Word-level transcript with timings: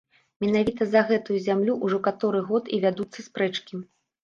Менавіта 0.45 0.87
за 0.93 1.03
гэтую 1.11 1.37
зямлю 1.49 1.77
ўжо 1.85 2.01
каторы 2.09 2.43
год 2.49 2.73
і 2.75 2.83
вядуцца 2.89 3.29
спрэчкі. 3.29 3.85